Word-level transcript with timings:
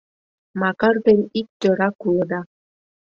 Макар 0.59 0.95
ден 1.05 1.21
ик 1.39 1.47
тӧрак 1.59 1.95
улыда! 2.07 2.41